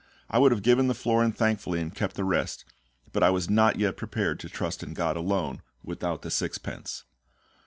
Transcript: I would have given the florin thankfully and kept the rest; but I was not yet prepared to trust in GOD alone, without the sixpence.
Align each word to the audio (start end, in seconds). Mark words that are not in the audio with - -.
I 0.31 0.39
would 0.39 0.51
have 0.51 0.63
given 0.63 0.87
the 0.87 0.95
florin 0.95 1.31
thankfully 1.31 1.79
and 1.79 1.93
kept 1.93 2.15
the 2.15 2.23
rest; 2.23 2.65
but 3.13 3.21
I 3.21 3.29
was 3.29 3.51
not 3.51 3.75
yet 3.75 3.97
prepared 3.97 4.39
to 4.39 4.49
trust 4.49 4.81
in 4.81 4.95
GOD 4.95 5.15
alone, 5.15 5.61
without 5.83 6.23
the 6.23 6.31
sixpence. 6.31 7.03